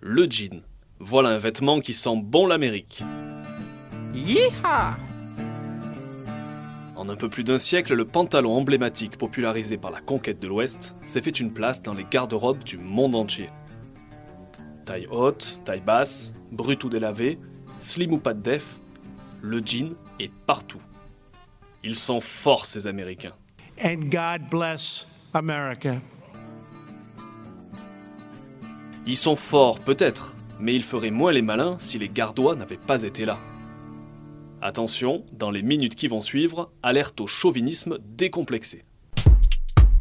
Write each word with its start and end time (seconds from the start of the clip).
le 0.00 0.26
jean. 0.30 0.62
Voilà 0.98 1.30
un 1.30 1.38
vêtement 1.38 1.80
qui 1.80 1.92
sent 1.92 2.20
bon 2.22 2.46
l'Amérique. 2.46 3.02
Yeehaw 4.14 4.94
En 6.96 7.08
un 7.08 7.16
peu 7.16 7.28
plus 7.28 7.44
d'un 7.44 7.58
siècle, 7.58 7.94
le 7.94 8.04
pantalon 8.04 8.52
emblématique 8.56 9.16
popularisé 9.16 9.78
par 9.78 9.90
la 9.90 10.00
conquête 10.00 10.40
de 10.40 10.48
l'Ouest 10.48 10.96
s'est 11.04 11.20
fait 11.20 11.40
une 11.40 11.52
place 11.52 11.82
dans 11.82 11.94
les 11.94 12.04
garde-robes 12.10 12.64
du 12.64 12.76
monde 12.78 13.14
entier. 13.14 13.48
Taille 14.84 15.06
haute, 15.10 15.60
taille 15.64 15.80
basse, 15.80 16.34
brut 16.50 16.82
ou 16.84 16.88
délavé, 16.88 17.38
slim 17.80 18.12
ou 18.12 18.18
pas 18.18 18.34
de 18.34 18.42
def, 18.42 18.76
le 19.40 19.60
jean 19.64 19.94
est 20.18 20.32
partout. 20.46 20.82
Ils 21.82 21.96
sont 21.96 22.20
forts 22.20 22.66
ces 22.66 22.86
Américains. 22.86 23.32
and 23.82 24.10
God 24.10 24.50
bless 24.50 25.06
America. 25.32 26.02
Ils 29.10 29.16
sont 29.16 29.34
forts 29.34 29.80
peut-être, 29.80 30.36
mais 30.60 30.72
ils 30.72 30.84
feraient 30.84 31.10
moins 31.10 31.32
les 31.32 31.42
malins 31.42 31.74
si 31.80 31.98
les 31.98 32.08
gardois 32.08 32.54
n'avaient 32.54 32.76
pas 32.76 33.02
été 33.02 33.24
là. 33.24 33.40
Attention, 34.62 35.24
dans 35.32 35.50
les 35.50 35.64
minutes 35.64 35.96
qui 35.96 36.06
vont 36.06 36.20
suivre, 36.20 36.70
alerte 36.84 37.20
au 37.20 37.26
chauvinisme 37.26 37.98
décomplexé. 38.04 38.84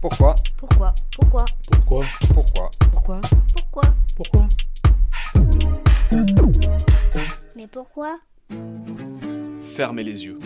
Pourquoi? 0.00 0.36
Pourquoi? 0.56 0.94
Pourquoi? 1.16 1.46
Pourquoi? 1.68 2.04
Pourquoi? 2.32 2.70
Pourquoi? 2.92 3.20
Pourquoi? 3.52 3.82
Pourquoi? 4.14 4.46
Mais 7.56 7.66
pourquoi? 7.66 8.20
Fermez 9.62 10.04
les 10.04 10.26
yeux. 10.26 10.38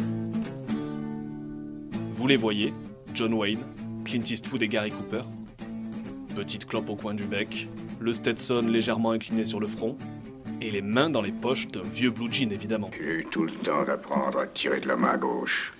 Vous 2.10 2.26
les 2.26 2.36
voyez, 2.36 2.72
John 3.12 3.34
Wayne, 3.34 3.60
Clint 4.06 4.24
Eastwood 4.24 4.62
et 4.62 4.68
Gary 4.68 4.92
Cooper? 4.92 5.24
Petite 6.34 6.64
clope 6.64 6.88
au 6.88 6.96
coin 6.96 7.12
du 7.12 7.24
bec, 7.24 7.68
le 8.00 8.12
Stetson 8.12 8.66
légèrement 8.68 9.12
incliné 9.12 9.44
sur 9.44 9.60
le 9.60 9.66
front, 9.66 9.96
et 10.60 10.70
les 10.70 10.82
mains 10.82 11.10
dans 11.10 11.22
les 11.22 11.32
poches 11.32 11.68
d'un 11.68 11.82
vieux 11.82 12.10
blue 12.10 12.32
jean 12.32 12.52
évidemment. 12.52 12.90
J'ai 12.96 13.20
eu 13.20 13.26
tout 13.30 13.44
le 13.44 13.52
temps 13.52 13.84
d'apprendre 13.84 14.38
à 14.38 14.46
tirer 14.46 14.80
de 14.80 14.88
la 14.88 14.96
main 14.96 15.16
gauche. 15.16 15.72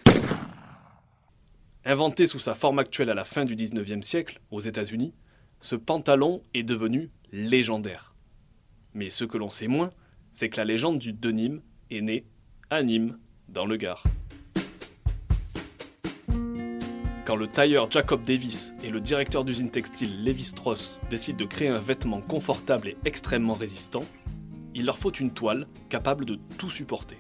Inventé 1.85 2.27
sous 2.27 2.41
sa 2.41 2.55
forme 2.55 2.81
actuelle 2.81 3.11
à 3.11 3.15
la 3.15 3.25
fin 3.25 3.45
du 3.45 3.55
19e 3.55 4.03
siècle, 4.03 4.41
aux 4.51 4.61
États-Unis, 4.61 5.15
ce 5.61 5.77
pantalon 5.77 6.43
est 6.53 6.65
devenu 6.65 7.11
légendaire. 7.33 8.15
Mais 8.93 9.11
ce 9.11 9.25
que 9.25 9.39
l'on 9.39 9.51
sait 9.51 9.69
moins, 9.69 9.91
c'est 10.33 10.49
que 10.49 10.57
la 10.57 10.65
légende 10.65 10.99
du 10.99 11.13
denim 11.13 11.61
est 11.91 12.01
née 12.01 12.27
à 12.71 12.83
Nîmes, 12.83 13.19
dans 13.49 13.67
le 13.67 13.77
Gard. 13.77 14.03
Quand 17.27 17.35
le 17.35 17.49
tailleur 17.49 17.91
Jacob 17.91 18.23
Davis 18.23 18.73
et 18.85 18.89
le 18.89 19.01
directeur 19.01 19.45
d'usine 19.45 19.69
textile 19.69 20.23
Levi 20.23 20.45
Strauss 20.45 21.01
décident 21.11 21.39
de 21.39 21.45
créer 21.45 21.67
un 21.67 21.81
vêtement 21.81 22.21
confortable 22.21 22.91
et 22.91 22.97
extrêmement 23.05 23.55
résistant, 23.55 24.05
il 24.77 24.87
leur 24.87 24.97
faut 24.97 25.11
une 25.11 25.33
toile 25.33 25.67
capable 25.89 26.25
de 26.25 26.39
tout 26.57 26.71
supporter. 26.71 27.19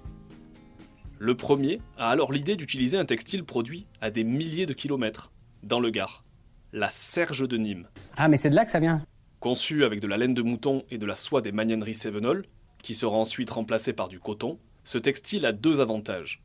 Le 1.18 1.36
premier 1.36 1.80
a 1.98 2.08
alors 2.08 2.30
l'idée 2.30 2.54
d'utiliser 2.54 2.96
un 2.96 3.04
textile 3.04 3.42
produit 3.42 3.88
à 4.00 4.12
des 4.12 4.22
milliers 4.22 4.66
de 4.66 4.74
kilomètres, 4.74 5.32
dans 5.64 5.80
le 5.80 5.90
Gard, 5.90 6.22
la 6.72 6.88
serge 6.88 7.48
de 7.48 7.56
Nîmes. 7.56 7.88
Ah, 8.16 8.28
mais 8.28 8.36
c'est 8.36 8.50
de 8.50 8.54
là 8.54 8.64
que 8.64 8.70
ça 8.70 8.78
vient. 8.78 9.02
Conçu 9.40 9.84
avec 9.84 9.98
de 9.98 10.06
la 10.06 10.18
laine 10.18 10.34
de 10.34 10.42
mouton 10.42 10.84
et 10.88 10.98
de 10.98 11.06
la 11.06 11.16
soie 11.16 11.42
des 11.42 11.50
magnaneries 11.50 11.94
Sévenol, 11.94 12.46
qui 12.80 12.94
sera 12.94 13.16
ensuite 13.16 13.50
remplacé 13.50 13.92
par 13.92 14.06
du 14.06 14.20
coton, 14.20 14.60
ce 14.84 14.98
textile 14.98 15.46
a 15.46 15.52
deux 15.52 15.80
avantages. 15.80 16.44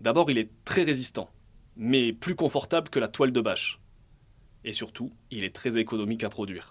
D'abord, 0.00 0.30
il 0.30 0.38
est 0.38 0.48
très 0.64 0.82
résistant, 0.82 1.28
mais 1.76 2.12
plus 2.12 2.34
confortable 2.34 2.88
que 2.88 2.98
la 2.98 3.08
toile 3.08 3.32
de 3.32 3.40
bâche. 3.40 3.80
Et 4.64 4.72
surtout, 4.72 5.12
il 5.30 5.44
est 5.44 5.54
très 5.54 5.78
économique 5.78 6.24
à 6.24 6.28
produire. 6.28 6.70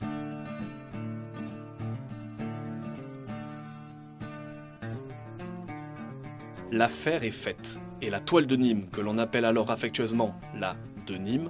L'affaire 6.72 7.23
est 7.23 7.31
faite, 7.31 7.80
et 8.02 8.09
la 8.09 8.20
toile 8.20 8.48
de 8.48 8.56
Nîmes, 8.56 8.89
que 8.89 9.00
l'on 9.00 9.17
appelle 9.17 9.45
alors 9.45 9.72
affectueusement 9.72 10.36
la 10.55 10.76
de 11.08 11.16
Nîmes, 11.16 11.49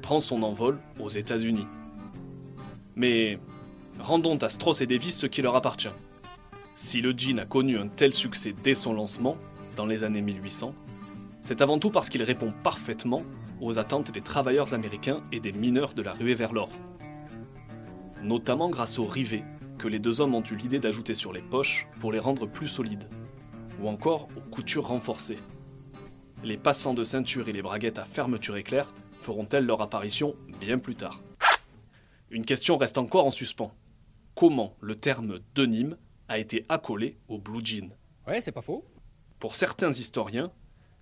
prend 0.00 0.20
son 0.20 0.42
envol 0.42 0.78
aux 1.00 1.10
États-Unis. 1.10 1.66
Mais 2.96 3.38
rendons 3.98 4.38
à 4.38 4.48
Strauss 4.48 4.80
et 4.80 4.86
Davis 4.86 5.18
ce 5.18 5.26
qui 5.26 5.42
leur 5.42 5.56
appartient. 5.56 5.92
Si 6.76 7.00
le 7.00 7.12
jean 7.12 7.38
a 7.40 7.46
connu 7.46 7.78
un 7.78 7.88
tel 7.88 8.14
succès 8.14 8.54
dès 8.62 8.74
son 8.74 8.94
lancement, 8.94 9.36
dans 9.76 9.86
les 9.86 10.04
années 10.04 10.22
1800, 10.22 10.74
c'est 11.44 11.60
avant 11.60 11.78
tout 11.78 11.90
parce 11.90 12.08
qu'il 12.08 12.22
répond 12.22 12.54
parfaitement 12.62 13.22
aux 13.60 13.78
attentes 13.78 14.10
des 14.10 14.22
travailleurs 14.22 14.72
américains 14.72 15.20
et 15.30 15.40
des 15.40 15.52
mineurs 15.52 15.92
de 15.92 16.00
la 16.00 16.14
ruée 16.14 16.34
vers 16.34 16.54
l'or. 16.54 16.70
Notamment 18.22 18.70
grâce 18.70 18.98
aux 18.98 19.04
rivets 19.04 19.44
que 19.76 19.86
les 19.86 19.98
deux 19.98 20.22
hommes 20.22 20.34
ont 20.34 20.42
eu 20.42 20.56
l'idée 20.56 20.78
d'ajouter 20.78 21.14
sur 21.14 21.34
les 21.34 21.42
poches 21.42 21.86
pour 22.00 22.12
les 22.12 22.18
rendre 22.18 22.46
plus 22.46 22.66
solides, 22.66 23.10
ou 23.78 23.88
encore 23.88 24.28
aux 24.38 24.50
coutures 24.50 24.86
renforcées. 24.86 25.36
Les 26.42 26.56
passants 26.56 26.94
de 26.94 27.04
ceinture 27.04 27.46
et 27.46 27.52
les 27.52 27.60
braguettes 27.60 27.98
à 27.98 28.04
fermeture 28.04 28.56
éclair 28.56 28.94
feront-elles 29.18 29.66
leur 29.66 29.82
apparition 29.82 30.34
bien 30.60 30.78
plus 30.78 30.96
tard? 30.96 31.20
Une 32.30 32.46
question 32.46 32.78
reste 32.78 32.96
encore 32.96 33.26
en 33.26 33.30
suspens. 33.30 33.70
Comment 34.34 34.74
le 34.80 34.96
terme 34.96 35.40
denim 35.54 35.98
a 36.28 36.38
été 36.38 36.64
accolé 36.70 37.18
au 37.28 37.36
blue 37.36 37.62
jean? 37.62 37.90
Ouais, 38.26 38.40
c'est 38.40 38.50
pas 38.50 38.62
faux. 38.62 38.86
Pour 39.40 39.56
certains 39.56 39.92
historiens, 39.92 40.50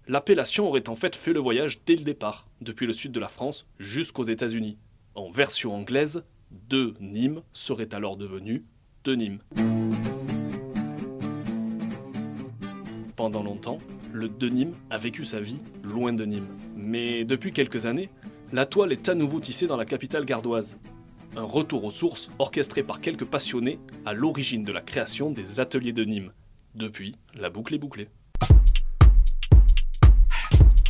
l'appellation 0.08 0.68
aurait 0.68 0.88
en 0.88 0.94
fait 0.94 1.16
fait 1.16 1.32
le 1.32 1.40
voyage 1.40 1.80
dès 1.84 1.96
le 1.96 2.04
départ, 2.04 2.46
depuis 2.60 2.86
le 2.86 2.92
sud 2.92 3.12
de 3.12 3.20
la 3.20 3.28
France 3.28 3.66
jusqu'aux 3.78 4.24
États-Unis. 4.24 4.78
En 5.14 5.30
version 5.30 5.74
anglaise, 5.74 6.24
de 6.68 6.94
Nîmes 7.00 7.42
serait 7.52 7.94
alors 7.94 8.16
devenu 8.16 8.64
de 9.04 9.14
Nîmes. 9.14 9.38
Pendant 13.16 13.42
longtemps, 13.42 13.78
le 14.12 14.28
denim 14.28 14.72
a 14.90 14.98
vécu 14.98 15.24
sa 15.24 15.40
vie 15.40 15.58
loin 15.82 16.12
de 16.12 16.24
Nîmes. 16.24 16.48
Mais 16.76 17.24
depuis 17.24 17.52
quelques 17.52 17.86
années, 17.86 18.10
la 18.52 18.66
toile 18.66 18.92
est 18.92 19.08
à 19.08 19.14
nouveau 19.14 19.40
tissée 19.40 19.66
dans 19.66 19.76
la 19.76 19.84
capitale 19.84 20.24
gardoise. 20.24 20.78
Un 21.36 21.44
retour 21.44 21.84
aux 21.84 21.90
sources 21.90 22.28
orchestré 22.38 22.82
par 22.82 23.00
quelques 23.00 23.24
passionnés 23.24 23.78
à 24.04 24.12
l'origine 24.12 24.64
de 24.64 24.72
la 24.72 24.82
création 24.82 25.30
des 25.30 25.60
ateliers 25.60 25.92
de 25.92 26.04
Nîmes. 26.04 26.32
Depuis, 26.74 27.16
la 27.34 27.48
boucle 27.48 27.74
est 27.74 27.78
bouclée. 27.78 28.08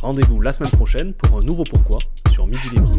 Rendez-vous 0.03 0.41
la 0.41 0.51
semaine 0.51 0.71
prochaine 0.71 1.13
pour 1.13 1.39
un 1.39 1.43
nouveau 1.43 1.63
pourquoi 1.63 1.97
sur 2.29 2.45
Midi 2.45 2.69
Libre. 2.71 2.91